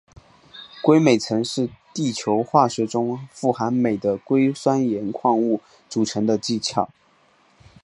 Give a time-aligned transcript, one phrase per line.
[0.81, 6.89] 硅镁层是地球化学中指富含镁的硅酸盐矿物组成的地壳。